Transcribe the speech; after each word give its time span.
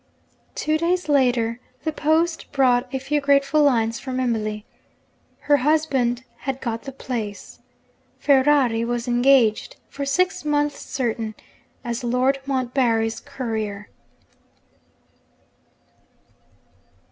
Two 0.55 0.79
days 0.79 1.07
later, 1.09 1.59
the 1.83 1.91
post 1.91 2.51
brought 2.51 2.91
a 2.91 2.97
few 2.97 3.21
grateful 3.21 3.61
lines 3.61 3.99
from 3.99 4.19
Emily. 4.19 4.65
Her 5.41 5.57
husband 5.57 6.23
had 6.37 6.59
got 6.59 6.81
the 6.81 6.91
place. 6.91 7.59
Ferrari 8.17 8.83
was 8.83 9.07
engaged, 9.07 9.75
for 9.89 10.03
six 10.03 10.43
months 10.43 10.79
certain, 10.79 11.35
as 11.83 12.03
Lord 12.03 12.39
Montbarry's 12.47 13.19
courier. 13.19 13.89